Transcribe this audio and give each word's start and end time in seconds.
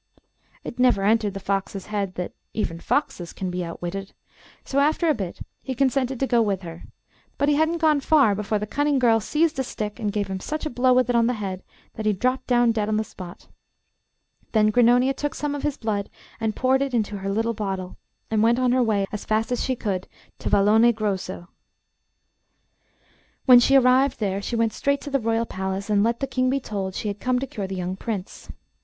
It 0.63 0.79
never 0.79 1.03
entered 1.03 1.35
the 1.35 1.39
fox's 1.39 1.85
head 1.85 2.15
that 2.15 2.31
even 2.55 2.79
foxes 2.79 3.33
can 3.33 3.51
be 3.51 3.63
outwitted, 3.63 4.13
so 4.65 4.79
after 4.79 5.07
a 5.07 5.13
bit 5.13 5.41
he 5.61 5.75
consented 5.75 6.19
to 6.19 6.25
go 6.25 6.41
with 6.41 6.61
her; 6.63 6.85
but 7.37 7.49
he 7.49 7.53
hadn't 7.53 7.77
gone 7.77 7.99
far 7.99 8.33
before 8.33 8.57
the 8.57 8.65
cunning 8.65 8.97
girl 8.97 9.19
seized 9.19 9.59
a 9.59 9.63
stick, 9.63 9.99
and 9.99 10.11
gave 10.11 10.27
him 10.27 10.39
such 10.39 10.65
a 10.65 10.71
blow 10.71 10.91
with 10.91 11.07
it 11.07 11.15
on 11.15 11.27
the 11.27 11.35
head, 11.35 11.61
that 11.93 12.07
he 12.07 12.13
dropped 12.13 12.47
down 12.47 12.71
dead 12.71 12.89
on 12.89 12.97
the 12.97 13.03
spot. 13.03 13.47
Then 14.53 14.71
Grannonia 14.71 15.13
took 15.15 15.35
some 15.35 15.53
of 15.53 15.61
his 15.61 15.77
blood 15.77 16.09
and 16.39 16.55
poured 16.55 16.81
it 16.81 16.95
into 16.95 17.17
her 17.19 17.29
little 17.29 17.53
bottle; 17.53 17.95
and 18.31 18.41
went 18.41 18.57
on 18.57 18.71
her 18.71 18.81
way 18.81 19.05
as 19.11 19.23
fast 19.23 19.51
as 19.51 19.63
she 19.63 19.75
could 19.75 20.07
to 20.39 20.49
Vallone 20.49 20.95
Grosso. 20.95 21.49
When 23.45 23.59
she 23.59 23.75
arrived 23.75 24.19
there 24.19 24.41
she 24.41 24.55
went 24.55 24.73
straight 24.73 25.01
to 25.01 25.11
the 25.11 25.19
Royal 25.19 25.45
palace, 25.45 25.91
and 25.91 26.01
let 26.03 26.21
the 26.21 26.25
King 26.25 26.49
be 26.49 26.59
told 26.59 26.95
she 26.95 27.07
had 27.07 27.19
come 27.19 27.37
to 27.37 27.45
cure 27.45 27.67
the 27.67 27.75
young 27.75 27.95
Prince. 27.95 28.49